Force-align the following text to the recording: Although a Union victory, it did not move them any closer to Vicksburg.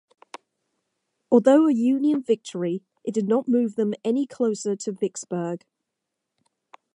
Although 1.29 1.67
a 1.67 1.73
Union 1.73 2.23
victory, 2.23 2.81
it 3.03 3.13
did 3.13 3.27
not 3.27 3.47
move 3.47 3.75
them 3.75 3.93
any 4.03 4.25
closer 4.25 4.75
to 4.77 4.91
Vicksburg. 4.91 5.63